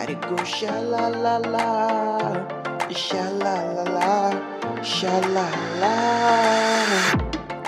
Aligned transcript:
I 0.00 0.06
dey 0.06 0.14
go 0.14 0.36
sha 0.44 0.80
la 0.80 1.08
la 1.08 1.36
la, 1.36 2.88
sha 2.90 3.22
la 3.32 3.54
la 3.76 3.82
la, 3.82 4.82
sha 4.82 5.18
la 5.34 5.44
la. 5.82 5.92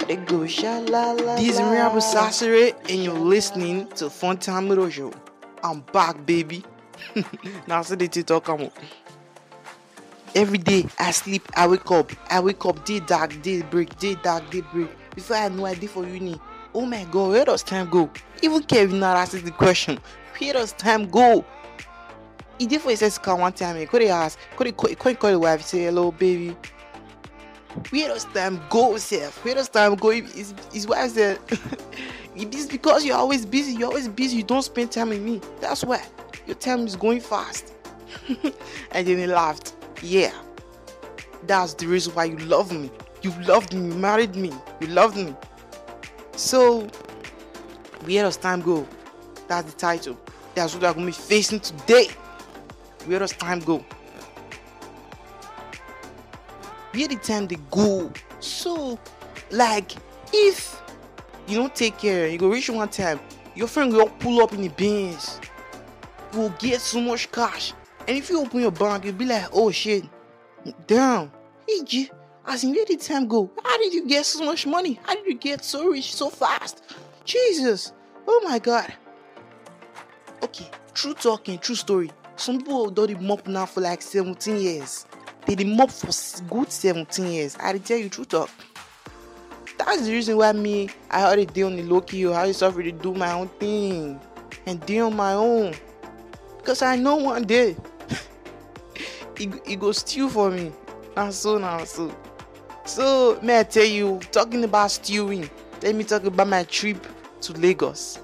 I 0.01 0.05
dey 0.09 0.17
go 0.17 0.47
sha 0.47 0.79
la 0.79 1.13
la. 1.13 1.37
This 1.37 1.57
is 1.57 1.61
Mirabu 1.61 2.01
Sasere, 2.01 2.73
and 2.89 3.05
you're 3.05 3.13
listening 3.35 3.87
to 3.97 4.09
Fun 4.09 4.39
Time 4.39 4.69
with 4.69 4.79
Ojo. 4.79 5.13
I'm 5.63 5.81
back, 5.93 6.25
baby. 6.25 6.65
now, 7.67 7.83
so 7.83 7.97
the 7.97 8.09
talk 8.09 8.45
come 8.45 8.63
on. 8.63 8.71
Every 10.35 10.57
day 10.57 10.87
I 10.99 11.11
sleep, 11.11 11.47
I 11.55 11.67
wake 11.67 11.91
up, 11.91 12.13
I 12.31 12.41
wake 12.41 12.65
up, 12.65 12.83
day 12.87 13.01
dark, 13.01 13.43
day 13.43 13.61
break, 13.61 13.99
day 13.99 14.15
dark, 14.23 14.51
day 14.51 14.63
break. 14.73 14.89
Before 15.15 15.37
I 15.37 15.51
know 15.51 15.67
I 15.67 15.75
did 15.75 15.91
for 15.91 16.07
uni. 16.07 16.41
Oh 16.73 16.87
my 16.87 17.05
god, 17.11 17.33
where 17.33 17.45
does 17.45 17.63
time 17.63 17.91
go? 17.91 18.09
Even 18.41 18.63
Kevin 18.63 19.01
now 19.01 19.17
asks 19.17 19.43
the 19.43 19.51
question, 19.51 19.99
where 20.39 20.55
does 20.55 20.73
time 20.73 21.09
go? 21.11 21.45
He 22.63 22.69
did 22.69 22.81
for 22.81 22.91
his 22.91 23.01
sister 23.01 23.35
one 23.35 23.53
time, 23.53 23.77
he 23.77 23.87
could 23.87 24.03
he 24.03 24.09
ask, 24.09 24.39
could 24.55 24.69
he 24.69 24.73
call, 24.73 24.95
could 24.95 25.19
call 25.19 25.33
the 25.33 25.39
wife, 25.41 25.63
say, 25.63 25.83
hello, 25.87 26.13
baby. 26.13 26.57
Where 27.91 28.07
does 28.07 28.25
time 28.27 28.61
go, 28.71 28.97
self? 28.99 29.45
Where 29.45 29.57
does 29.57 29.69
time 29.69 29.97
go? 29.97 30.11
His, 30.11 30.55
his 30.73 30.87
wife 30.87 31.11
said, 31.11 31.41
It 32.37 32.55
is 32.55 32.69
because 32.69 33.05
you're 33.05 33.17
always 33.17 33.45
busy, 33.45 33.73
you're 33.73 33.89
always 33.89 34.07
busy, 34.07 34.37
you 34.37 34.43
don't 34.45 34.63
spend 34.63 34.93
time 34.93 35.09
with 35.09 35.21
me. 35.21 35.41
That's 35.61 35.83
why 35.83 36.05
your 36.47 36.55
time 36.55 36.87
is 36.87 36.95
going 36.95 37.19
fast. 37.19 37.73
and 38.29 39.09
then 39.09 39.19
he 39.19 39.27
laughed. 39.27 39.75
Yeah, 40.01 40.33
that's 41.49 41.75
the 41.75 41.89
reason 41.89 42.15
why 42.15 42.27
you 42.27 42.37
love 42.37 42.71
me. 42.71 42.93
You 43.23 43.33
loved 43.43 43.75
me, 43.75 43.89
you 43.89 43.95
married 43.95 44.37
me, 44.37 44.53
you 44.81 44.87
loved 44.87 45.17
me. 45.17 45.35
So, 46.37 46.83
where 48.05 48.23
does 48.23 48.37
time 48.37 48.61
go? 48.61 48.87
That's 49.49 49.73
the 49.73 49.77
title. 49.77 50.17
That's 50.55 50.75
what 50.75 50.85
I'm 50.85 50.93
gonna 50.93 51.07
be 51.07 51.11
facing 51.13 51.59
today. 51.59 52.07
Where 53.07 53.19
does 53.19 53.33
time 53.33 53.61
go? 53.61 53.85
Where 56.93 57.09
the 57.09 57.17
time 57.17 57.47
they 57.47 57.57
go? 57.71 58.13
So, 58.41 58.99
like, 59.51 59.93
if 60.33 60.81
you 61.47 61.57
don't 61.57 61.75
take 61.75 61.99
care, 61.99 62.29
you 62.29 62.39
go 62.39 62.49
reach 62.49 62.69
one 62.71 62.89
time, 62.89 63.19
your 63.55 63.67
friend 63.67 63.93
will 63.93 64.09
pull 64.09 64.43
up 64.43 64.53
in 64.53 64.63
the 64.63 64.69
bins. 64.69 65.41
You 66.33 66.41
will 66.41 66.55
get 66.59 66.81
so 66.81 67.01
much 67.01 67.31
cash. 67.33 67.73
And 68.07 68.17
if 68.17 68.31
you 68.31 68.41
open 68.41 68.61
your 68.61 68.71
bank, 68.71 69.05
you'll 69.05 69.15
be 69.15 69.27
like, 69.27 69.49
oh 69.53 69.71
shit, 69.71 70.05
damn, 70.87 71.31
hey, 71.69 72.11
as 72.47 72.65
in 72.65 72.73
where 72.73 72.85
did 72.85 73.01
time 73.01 73.27
go? 73.27 73.51
How 73.63 73.79
did 73.79 73.95
you 73.95 74.07
get 74.07 74.27
so 74.27 74.45
much 74.45 74.67
money? 74.67 74.99
How 75.05 75.15
did 75.15 75.27
you 75.27 75.35
get 75.35 75.65
so 75.65 75.89
rich 75.89 76.15
so 76.15 76.29
fast? 76.29 76.83
Jesus, 77.25 77.93
oh 78.27 78.41
my 78.45 78.59
god. 78.59 78.93
Okay, 80.43 80.69
true 80.93 81.15
talking, 81.15 81.59
true 81.59 81.77
story. 81.77 82.11
Some 82.37 82.59
people 82.59 82.91
don't 82.91 83.09
the 83.09 83.15
mop 83.15 83.47
now 83.47 83.67
for 83.67 83.81
like 83.81 84.03
17 84.03 84.57
years. 84.57 85.07
They 85.47 85.55
did 85.55 85.67
mop 85.67 85.91
for 85.91 86.09
good 86.49 86.71
17 86.71 87.27
years. 87.27 87.57
I 87.61 87.77
tell 87.79 87.99
you 87.99 88.09
true 88.09 88.25
talk. 88.25 88.51
That's 89.79 90.07
the 90.07 90.13
reason 90.13 90.37
why 90.37 90.53
me, 90.53 90.91
I 91.11 91.25
already 91.25 91.47
deal 91.47 91.67
on 91.67 91.77
the 91.77 91.83
low 91.83 92.01
key, 92.01 92.27
I 92.27 92.31
already 92.31 92.53
suffer 92.53 92.83
to 92.83 92.93
do 92.93 93.15
my 93.15 93.33
own 93.33 93.49
thing 93.49 94.21
and 94.67 94.85
deal 94.87 95.07
on 95.07 95.17
my 95.17 95.35
own. 95.35 95.75
Because 96.59 96.83
I 96.83 96.97
know 96.97 97.17
one 97.17 97.45
day 97.45 97.77
it, 99.37 99.63
it 99.67 99.81
go 99.81 99.93
steal 99.93 100.29
for 100.29 100.51
me. 100.51 100.73
Now 101.17 101.31
so 101.31 101.59
now 101.59 101.85
so. 101.85 102.15
So 102.85 103.39
may 103.43 103.61
I 103.61 103.63
tell 103.65 103.85
you, 103.85 104.21
talking 104.31 104.65
about 104.65 104.91
stealing, 104.91 105.49
let 105.83 105.95
me 105.95 106.05
talk 106.05 106.25
about 106.25 106.49
my 106.49 106.65
trip 106.65 107.07
to 107.43 107.53
Lagos. 107.53 108.19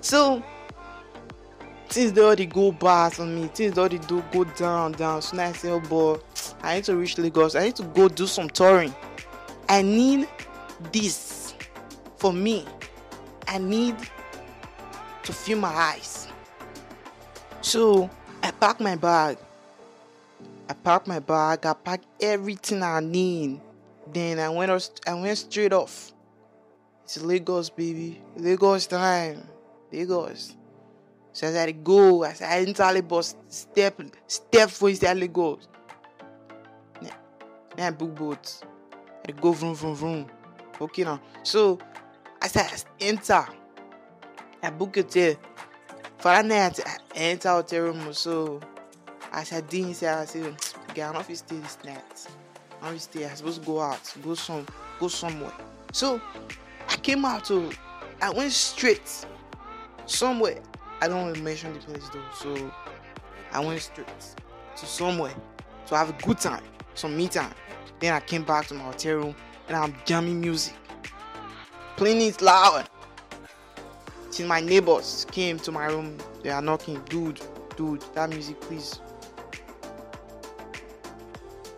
So 0.00 0.42
things 1.94 2.12
they 2.12 2.22
already 2.22 2.46
go 2.46 2.72
bad 2.72 3.20
on 3.20 3.32
me, 3.32 3.46
things 3.46 3.74
they 3.74 3.80
already 3.80 4.00
do 4.00 4.22
go 4.32 4.42
down, 4.42 4.90
down. 4.92 5.22
So 5.22 5.36
now 5.36 5.46
I 5.46 5.52
say, 5.52 5.70
oh 5.70 5.78
boy, 5.78 6.18
I 6.60 6.74
need 6.74 6.84
to 6.84 6.96
reach 6.96 7.16
Lagos. 7.18 7.54
I 7.54 7.66
need 7.66 7.76
to 7.76 7.84
go 7.84 8.08
do 8.08 8.26
some 8.26 8.50
touring. 8.50 8.92
I 9.68 9.80
need 9.82 10.28
this 10.92 11.54
for 12.16 12.32
me. 12.32 12.66
I 13.46 13.58
need 13.58 13.94
to 15.22 15.32
feel 15.32 15.58
my 15.60 15.68
eyes. 15.68 16.26
So 17.60 18.10
I 18.42 18.50
pack 18.50 18.80
my 18.80 18.96
bag. 18.96 19.38
I 20.68 20.72
packed 20.72 21.06
my 21.06 21.20
bag. 21.20 21.64
I 21.64 21.74
packed 21.74 22.06
everything 22.20 22.82
I 22.82 22.98
need. 22.98 23.60
Then 24.12 24.40
I 24.40 24.48
went. 24.48 25.00
I 25.06 25.14
went 25.14 25.38
straight 25.38 25.72
off. 25.72 26.12
It's 27.04 27.22
Lagos, 27.22 27.70
baby. 27.70 28.20
Lagos 28.36 28.88
time. 28.88 29.46
Lagos. 29.92 30.56
So 31.34 31.48
as 31.48 31.56
I 31.56 31.72
go, 31.72 32.22
as 32.22 32.40
I 32.40 32.60
enter 32.60 32.90
Lagos, 32.90 33.34
step, 33.48 34.00
step 34.26 34.70
for 34.70 34.88
inside 34.88 35.18
Lagos. 35.18 35.68
Then 37.76 37.86
I 37.86 37.90
book 37.90 38.14
Bolt. 38.14 38.64
I 39.28 39.32
go 39.32 39.50
vroom 39.52 39.74
vroom 39.74 39.96
vroom. 39.96 40.30
Okay 40.80 41.02
now. 41.02 41.20
So 41.42 41.80
as 42.40 42.56
I 42.56 42.70
enter, 43.00 43.44
I 44.62 44.70
book 44.70 44.94
hotel. 44.94 45.34
For 46.18 46.28
that 46.28 46.46
night, 46.46 46.80
I 46.86 46.98
enter 47.16 47.48
hotel 47.48 47.80
room. 47.82 48.14
So 48.14 48.60
as 49.32 49.52
I 49.52 49.60
did 49.60 49.86
inside, 49.86 50.18
I 50.22 50.24
said, 50.26 50.56
"Girl, 50.94 51.08
I'm 51.08 51.14
not 51.14 51.26
fit 51.26 51.38
stay 51.38 51.58
this 51.58 51.78
night. 51.84 52.28
I'm 52.80 52.92
not 52.92 53.00
stay. 53.00 53.26
I'm 53.26 53.34
supposed 53.34 53.60
to 53.60 53.66
go 53.66 53.80
out, 53.80 54.14
go 54.22 54.34
some, 54.34 54.66
go 55.00 55.08
somewhere." 55.08 55.52
So 55.92 56.20
I 56.88 56.96
came 56.96 57.24
out 57.24 57.44
to, 57.46 57.72
I 58.22 58.30
went 58.30 58.52
straight 58.52 59.26
somewhere. 60.06 60.60
I 61.04 61.08
don't 61.08 61.20
want 61.20 61.36
to 61.36 61.42
mention 61.42 61.74
the 61.74 61.80
place 61.80 62.08
though. 62.08 62.22
So 62.34 62.72
I 63.52 63.60
went 63.60 63.78
straight 63.82 64.08
to 64.78 64.86
somewhere 64.86 65.34
to 65.88 65.96
have 65.98 66.08
a 66.08 66.22
good 66.24 66.38
time, 66.38 66.62
some 66.94 67.14
me 67.14 67.28
time. 67.28 67.52
Then 68.00 68.14
I 68.14 68.20
came 68.20 68.42
back 68.42 68.68
to 68.68 68.74
my 68.74 68.84
hotel 68.84 69.16
room 69.16 69.36
and 69.68 69.76
I'm 69.76 69.94
jamming 70.06 70.40
music, 70.40 70.72
playing 71.98 72.22
it 72.22 72.40
loud. 72.40 72.88
Till 74.32 74.48
my 74.48 74.60
neighbors 74.60 75.26
came 75.30 75.58
to 75.58 75.70
my 75.70 75.84
room, 75.84 76.16
they 76.42 76.48
are 76.48 76.62
knocking, 76.62 76.98
dude, 77.10 77.38
dude, 77.76 78.02
that 78.14 78.30
music, 78.30 78.58
please. 78.62 78.98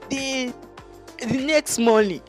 Then 0.09 0.54
the 1.19 1.44
next 1.44 1.81
morning, 1.81 2.22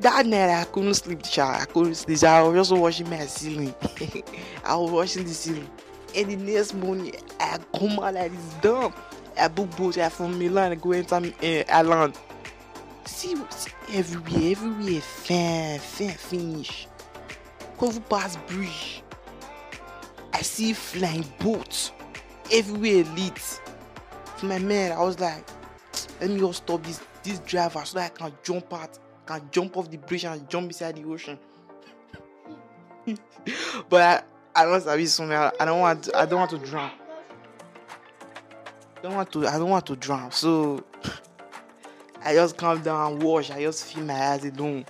that 0.00 0.26
night 0.26 0.60
I 0.60 0.64
couldn't 0.64 0.94
sleep. 0.94 1.22
Child. 1.22 1.62
I 1.62 1.64
couldn't 1.64 1.94
sleep. 1.94 2.22
I 2.24 2.42
was 2.42 2.68
just 2.68 2.80
watching 2.80 3.10
my 3.10 3.26
ceiling. 3.26 3.74
I 4.64 4.76
was 4.76 4.90
watching 4.90 5.24
the 5.24 5.34
ceiling. 5.34 5.68
And 6.16 6.30
the 6.30 6.36
next 6.36 6.74
morning, 6.74 7.14
I 7.38 7.58
come 7.76 7.98
out 7.98 8.14
like 8.14 8.32
this 8.32 8.54
dumb. 8.62 8.94
I 9.38 9.48
book 9.48 9.74
Bolt 9.76 9.98
I 9.98 10.08
from 10.08 10.38
Milan 10.38 10.72
and 10.72 10.80
go 10.80 10.92
enter 10.92 11.16
uh, 11.16 11.64
Ireland. 11.68 12.18
See, 13.04 13.36
see 13.50 13.70
everywhere, 13.92 14.52
everywhere, 14.52 15.00
fin, 15.00 15.78
fin, 15.78 16.10
finish. 16.10 16.88
Cover 17.78 18.00
pass 18.00 18.36
bridge. 18.48 19.02
I 20.32 20.42
see 20.42 20.72
flying 20.72 21.24
boats 21.38 21.92
everywhere 22.52 23.04
lit. 23.14 23.38
For 23.38 24.46
my 24.46 24.58
man, 24.58 24.92
I 24.92 25.02
was 25.02 25.18
like, 25.20 25.44
let 26.20 26.30
me 26.30 26.38
just 26.38 26.64
stop 26.64 26.82
this 26.82 27.00
this 27.22 27.38
driver 27.40 27.84
so 27.84 27.98
that 27.98 28.12
I 28.12 28.16
can 28.16 28.32
jump 28.42 28.72
out, 28.72 28.98
can 29.28 29.48
jump 29.50 29.76
off 29.76 29.90
the 29.90 29.98
bridge 29.98 30.24
and 30.24 30.48
jump 30.48 30.68
beside 30.68 30.96
the 30.96 31.04
ocean. 31.04 31.38
but 33.90 34.24
I, 34.56 34.62
I 34.62 34.64
don't 34.64 34.84
have 34.84 35.08
somewhere. 35.08 35.52
I 35.60 35.64
don't 35.66 35.80
want. 35.80 36.04
To, 36.04 36.18
I 36.18 36.24
don't 36.24 36.38
want 36.38 36.50
to 36.50 36.58
drown. 36.58 36.90
I 38.96 39.00
don't 39.02 39.14
want 39.14 39.30
to. 39.32 39.46
I 39.46 39.58
don't 39.58 39.68
want 39.68 39.86
to 39.86 39.96
drown. 39.96 40.32
So 40.32 40.82
I 42.24 42.34
just 42.34 42.56
calm 42.56 42.82
down 42.82 43.12
and 43.12 43.22
wash. 43.22 43.50
I 43.50 43.60
just 43.60 43.84
feel 43.84 44.04
my 44.04 44.14
eyes 44.14 44.44
alone. 44.46 44.86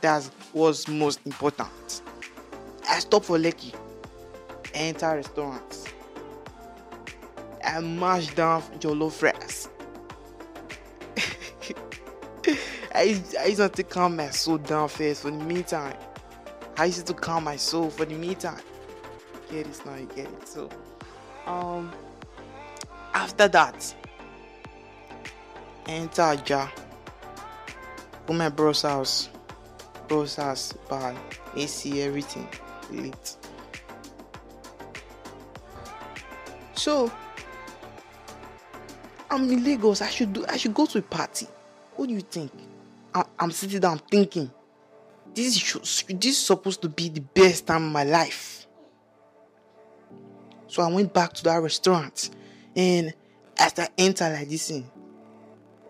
That's 0.00 0.28
what's 0.52 0.86
most 0.86 1.20
important. 1.26 2.02
I 2.88 3.00
stop 3.00 3.24
for 3.24 3.38
Lekki. 3.38 3.74
Enter 4.72 5.16
restaurants. 5.16 5.84
I 7.64 7.80
mash 7.80 8.32
down 8.34 8.62
jollof 8.78 9.20
rice. 9.20 9.68
I 13.00 13.04
used, 13.04 13.34
I 13.34 13.46
used 13.46 13.74
to 13.76 13.82
calm 13.82 14.16
my 14.16 14.28
soul 14.28 14.58
down 14.58 14.90
first 14.90 15.22
for 15.22 15.30
the 15.30 15.38
meantime. 15.38 15.96
I 16.76 16.84
used 16.84 17.06
to 17.06 17.14
calm 17.14 17.44
my 17.44 17.56
soul 17.56 17.88
for 17.88 18.04
the 18.04 18.14
meantime. 18.14 18.60
Get 19.50 19.66
it 19.66 19.82
now, 19.86 19.94
you 19.94 20.04
get 20.14 20.26
it. 20.26 20.46
So, 20.46 20.68
um, 21.46 21.90
after 23.14 23.48
that, 23.48 23.94
enter 25.86 26.20
Aja. 26.20 26.70
Go 28.26 28.34
my 28.34 28.50
bro's 28.50 28.82
house. 28.82 29.30
Bro's 30.06 30.36
house, 30.36 30.74
bar, 30.90 31.16
AC, 31.56 32.02
everything 32.02 32.46
lit. 32.90 33.36
So, 36.74 37.10
I'm 39.30 39.50
in 39.50 39.64
Lagos. 39.64 40.02
I 40.02 40.10
should 40.10 40.34
do. 40.34 40.44
I 40.46 40.58
should 40.58 40.74
go 40.74 40.84
to 40.84 40.98
a 40.98 41.02
party. 41.02 41.46
What 41.96 42.08
do 42.08 42.12
you 42.12 42.20
think? 42.20 42.52
I, 43.14 43.24
I'm 43.38 43.50
sitting 43.50 43.80
down 43.80 43.98
thinking. 44.10 44.50
This 45.34 45.56
is 45.56 46.04
this 46.08 46.32
is 46.32 46.38
supposed 46.38 46.82
to 46.82 46.88
be 46.88 47.08
the 47.08 47.20
best 47.20 47.66
time 47.66 47.84
of 47.84 47.92
my 47.92 48.04
life. 48.04 48.66
So 50.66 50.82
I 50.82 50.88
went 50.88 51.12
back 51.12 51.32
to 51.34 51.44
that 51.44 51.56
restaurant 51.56 52.30
and 52.76 53.12
as 53.58 53.78
I 53.78 53.88
enter 53.98 54.28
like 54.30 54.48
this 54.48 54.68
thing, 54.68 54.90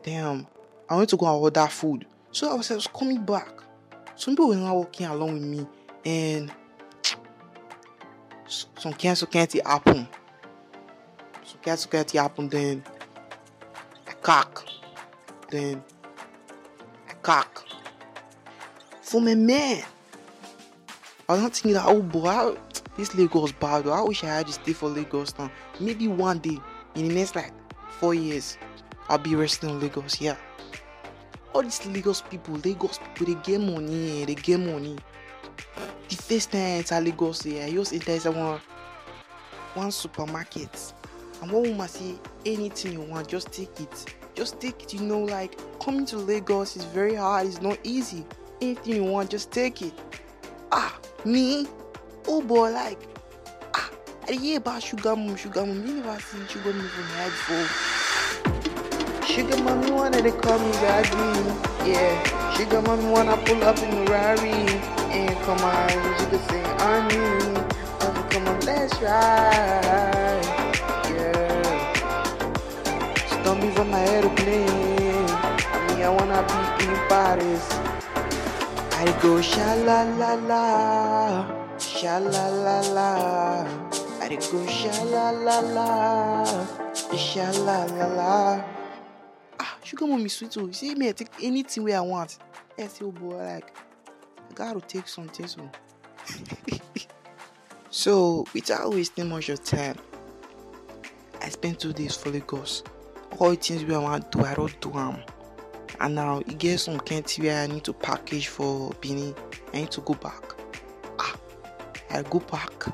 damn, 0.02 0.46
I 0.88 0.96
went 0.96 1.10
to 1.10 1.16
go 1.16 1.26
and 1.26 1.42
order 1.42 1.66
food. 1.66 2.06
So 2.32 2.50
I 2.50 2.54
was, 2.54 2.70
I 2.70 2.74
was 2.74 2.86
coming 2.86 3.24
back. 3.24 3.60
Some 4.16 4.34
people 4.34 4.48
were 4.48 4.56
not 4.56 4.74
walking 4.74 5.06
along 5.06 5.34
with 5.34 5.42
me 5.42 5.66
and 6.04 6.52
some 8.46 8.92
cancel 8.94 9.26
can't 9.26 9.52
happen. 9.66 10.08
Some 11.44 11.60
cancel 11.62 11.90
can't 11.90 12.10
happen 12.10 12.48
then 12.48 12.82
I 14.08 14.12
cock. 14.12 14.66
Then 15.50 15.82
cock. 17.22 17.64
For 19.02 19.20
my 19.20 19.34
man. 19.34 19.82
I 21.28 21.36
not 21.36 21.52
thinking 21.52 21.74
that 21.74 21.86
oh 21.86 22.02
boy, 22.02 22.56
this 22.96 23.14
Lagos 23.14 23.52
bad. 23.52 23.86
I 23.86 24.02
wish 24.02 24.24
I 24.24 24.28
had 24.38 24.46
to 24.48 24.52
stay 24.52 24.72
for 24.72 24.88
Lagos 24.88 25.38
now. 25.38 25.50
Maybe 25.78 26.08
one 26.08 26.38
day 26.38 26.58
in 26.96 27.08
the 27.08 27.14
next 27.14 27.36
like 27.36 27.52
four 27.98 28.14
years, 28.14 28.58
I'll 29.08 29.18
be 29.18 29.36
resting 29.36 29.70
in 29.70 29.80
Lagos. 29.80 30.20
Yeah. 30.20 30.36
All 31.54 31.62
these 31.62 31.84
Lagos 31.86 32.22
people, 32.22 32.54
Lagos 32.56 32.98
people, 32.98 33.34
they 33.34 33.40
get 33.42 33.60
money. 33.60 34.22
Eh, 34.22 34.26
they 34.26 34.34
get 34.34 34.58
money. 34.58 34.96
The 36.08 36.16
first 36.16 36.50
time 36.50 36.60
I 36.60 36.70
enter 36.78 37.00
Lagos, 37.00 37.46
yeah, 37.46 37.66
I 37.66 37.70
just 37.70 37.92
enter 37.92 38.30
one 38.32 38.60
one 39.74 39.92
supermarket. 39.92 40.92
And 41.42 41.52
one 41.52 41.62
woman 41.62 41.88
say 41.88 42.16
anything 42.44 42.92
you 42.92 43.00
want, 43.02 43.28
just 43.28 43.52
take 43.52 43.80
it. 43.80 44.14
Just 44.40 44.58
take 44.58 44.82
it. 44.82 44.94
You 44.94 45.00
know, 45.02 45.20
like 45.20 45.60
coming 45.84 46.06
to 46.06 46.16
Lagos 46.16 46.74
is 46.74 46.84
very 46.84 47.14
hard. 47.14 47.46
It's 47.46 47.60
not 47.60 47.78
easy. 47.84 48.24
Anything 48.62 48.94
you 48.94 49.04
want, 49.04 49.28
just 49.28 49.52
take 49.52 49.82
it. 49.82 49.92
Ah, 50.72 50.98
me? 51.26 51.66
Oh 52.26 52.40
boy, 52.40 52.70
like 52.70 52.98
ah, 53.74 53.90
I 54.26 54.32
hear 54.32 54.56
about 54.56 54.82
sugar 54.82 55.14
mom, 55.14 55.36
sugar 55.36 55.66
mom. 55.66 55.86
You 55.86 56.00
never 56.00 56.18
seen 56.22 56.46
sugar 56.48 56.72
mom 56.72 56.88
from 56.88 57.04
head 57.04 57.30
before. 57.36 57.68
Sugar 59.26 59.62
mommy 59.62 59.90
wanna 59.90 60.22
they 60.22 60.30
call 60.30 60.58
me 60.58 60.72
daddy. 60.72 61.90
Yeah, 61.90 62.56
sugar 62.56 62.80
mommy 62.80 63.10
wanna 63.10 63.36
pull 63.44 63.62
up 63.62 63.78
in 63.82 63.90
the 63.90 64.10
Rari 64.10 64.52
and 65.12 65.36
come 65.44 65.60
on, 65.60 65.90
she 66.18 66.24
could 66.30 66.40
say 66.48 66.64
on 66.88 67.08
me. 67.08 67.60
Come 68.30 68.48
on, 68.48 68.60
let's 68.60 69.02
ride. 69.02 70.49
Stop 73.50 73.64
me 73.64 73.70
from 73.70 73.90
my 73.90 74.00
aeroplane. 74.00 74.68
I 74.68 75.86
mean, 75.88 76.02
I 76.02 76.08
wanna 76.08 76.40
be 76.78 76.84
in 76.86 76.94
Paris. 77.08 77.66
I 78.92 79.18
go 79.20 79.40
sha 79.40 79.74
la 79.74 80.02
la 80.02 80.34
la, 80.34 81.78
sha 81.78 82.18
la 82.18 82.46
la 82.48 82.80
la. 82.96 83.10
I 84.22 84.36
go 84.36 84.66
sha 84.66 85.02
la 85.04 85.30
la 85.30 85.58
la, 85.60 86.44
sha 87.16 87.50
la 87.66 87.84
la 87.86 88.06
la. 88.18 88.64
Ah, 89.58 89.76
sugar 89.82 90.06
mommy 90.06 90.28
sweet 90.28 90.56
oh. 90.58 90.66
You 90.66 90.72
see 90.72 90.94
me, 90.94 91.08
I 91.08 91.12
take 91.12 91.32
anything 91.42 91.82
where 91.82 91.96
I 91.96 92.02
want. 92.02 92.38
I 92.78 92.86
say, 92.86 93.04
oh 93.04 93.10
boy, 93.10 93.34
like 93.34 93.74
I 94.48 94.54
gotta 94.54 94.80
take 94.80 95.08
something 95.08 95.48
so. 95.48 95.68
so 97.90 98.44
without 98.54 98.90
wasting 98.94 99.28
much 99.28 99.48
of 99.48 99.64
time, 99.64 99.96
I 101.42 101.48
spent 101.48 101.80
two 101.80 101.92
days 101.92 102.16
for 102.16 102.30
Lagos. 102.30 102.84
All 103.38 103.50
the 103.50 103.56
things 103.56 103.84
where 103.84 103.98
I 103.98 104.02
want 104.02 104.32
to 104.32 104.38
do, 104.38 104.44
I 104.44 104.54
don't 104.54 104.80
do 104.80 104.90
them. 104.92 105.22
and 106.00 106.14
now 106.14 106.40
e 106.48 106.54
get 106.54 106.78
some 106.80 106.98
kind 106.98 107.26
thing 107.26 107.44
wey 107.44 107.62
i 107.62 107.66
need 107.66 107.84
to 107.84 107.92
package 107.92 108.48
for 108.48 108.90
benin. 109.02 109.34
I 109.72 109.80
need 109.82 109.90
to 109.92 110.00
go 110.00 110.14
back. 110.14 110.54
Ah 111.18 111.36
i 112.10 112.22
go 112.22 112.38
back. 112.40 112.86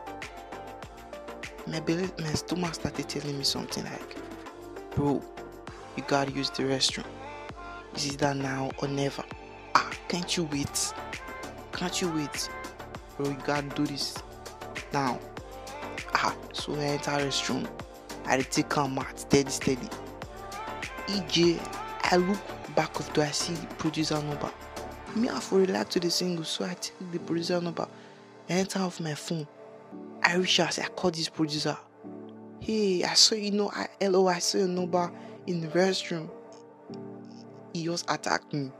My 1.66 1.80
belly 1.80 2.08
my 2.18 2.32
stomach 2.34 2.74
started 2.74 3.08
telling 3.08 3.38
me 3.38 3.44
something 3.44 3.84
like 3.84 4.16
bro 4.94 5.22
you 5.96 6.02
gotta 6.06 6.32
use 6.32 6.50
the 6.50 6.64
restroom. 6.64 7.06
Is 7.94 8.06
it 8.14 8.18
that 8.18 8.36
now 8.36 8.70
or 8.78 8.88
never. 8.88 9.24
Ah 9.74 9.90
can't 10.08 10.36
you 10.36 10.44
wait? 10.44 10.92
Can't 11.72 12.00
you 12.00 12.08
wait? 12.10 12.50
Bro 13.16 13.30
you 13.30 13.38
gotta 13.44 13.68
do 13.76 13.86
this 13.86 14.16
now. 14.92 15.18
Ah 16.14 16.34
so 16.52 16.74
i 16.74 16.78
enter 16.84 17.12
restroom. 17.12 17.66
I 18.26 18.36
dey 18.38 18.42
take 18.42 18.76
am 18.78 18.98
out 18.98 19.18
steady 19.18 19.50
steady 19.50 19.88
ej 21.08 21.58
i 22.12 22.16
look 22.16 22.38
back 22.74 22.98
of 23.00 23.12
door 23.12 23.24
i 23.24 23.30
see 23.32 23.54
the 23.54 23.66
producer 23.76 24.22
number 24.22 24.50
me 25.14 25.28
i 25.28 25.40
for 25.40 25.58
relax 25.58 25.94
to 25.94 26.00
the 26.00 26.10
single 26.10 26.44
so 26.44 26.64
i 26.64 26.74
take 26.74 26.94
the 27.12 27.18
producer 27.18 27.60
number 27.60 27.86
enter 28.48 28.80
off 28.80 29.00
my 29.00 29.14
phone. 29.14 29.46
I 30.22 30.36
reach 30.36 30.60
out 30.60 30.78
i 30.78 30.86
call 30.88 31.10
this 31.10 31.28
producer. 31.28 31.76
Hey 32.60 33.04
i 33.04 33.14
saw 33.14 33.34
you 33.34 33.50
know 33.52 33.70
i 33.74 33.86
hello 34.00 34.26
i 34.28 34.38
saw 34.38 34.58
your 34.58 34.68
number 34.68 35.10
in 35.46 35.60
the 35.60 35.68
restroom. 35.68 36.28
He 37.72 37.84
just 37.84 38.10
attacked 38.10 38.52
me. 38.52 38.70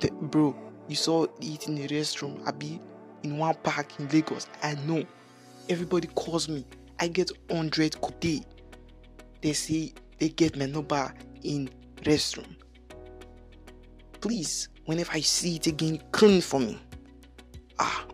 The, 0.00 0.10
bro 0.10 0.56
you 0.88 0.96
saw 0.96 1.24
it 1.40 1.68
in 1.68 1.76
the 1.76 1.88
restroom 1.88 2.46
i 2.46 2.50
be 2.50 2.80
in 3.22 3.38
one 3.38 3.54
park 3.62 3.98
in 3.98 4.08
lagos 4.08 4.48
i 4.62 4.74
know. 4.86 5.04
Everybody 5.68 6.08
calls 6.08 6.48
me. 6.48 6.66
I 7.00 7.08
get 7.08 7.30
100 7.48 7.96
day 8.20 8.42
they 9.40 9.52
say 9.52 9.92
they 10.18 10.28
get 10.28 10.56
my 10.56 10.66
number 10.66 11.12
in 11.44 11.68
restroom. 12.02 12.56
Please 14.20 14.68
whenever 14.86 15.12
i 15.12 15.20
see 15.20 15.56
it 15.56 15.66
again 15.66 16.02
clean 16.12 16.40
for 16.40 16.60
me. 16.60 16.78
Ah. 17.78 18.06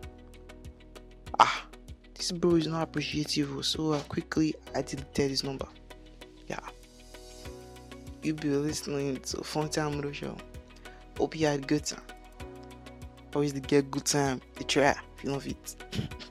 Ah. 1.39 1.65
This 2.13 2.31
bro 2.31 2.55
is 2.55 2.67
not 2.67 2.83
appreciative 2.83 3.65
so 3.65 3.93
uh, 3.93 3.99
quickly 4.03 4.53
i 4.75 4.81
deleted 4.81 5.31
his 5.31 5.43
number. 5.43 5.67
Yeah. 6.47 6.59
You 8.21 8.33
be 8.35 8.49
listening 8.49 9.17
to 9.17 9.43
fun 9.43 9.69
time 9.69 9.95
Moto 9.95 10.11
show. 10.11 10.37
Hope 11.17 11.35
you 11.35 11.47
had 11.47 11.67
good 11.67 11.85
time. 11.85 12.03
Always 13.33 13.53
get 13.53 13.89
good 13.89 14.05
time 14.05 14.41
they 14.55 14.65
try 14.65 14.89
if 14.91 15.23
you 15.23 15.31
love 15.31 15.47
it 15.47 15.75